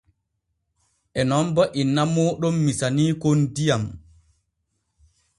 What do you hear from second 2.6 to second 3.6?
misaniikon